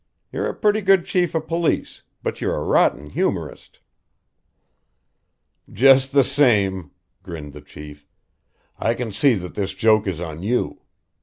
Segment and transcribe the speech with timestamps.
[0.31, 3.81] You're a pretty good chief of police but you're a rotten humorist."
[5.71, 6.89] "Just the same,"
[7.21, 8.07] grinned the chief,
[8.79, 10.81] "I can see that this joke is on you!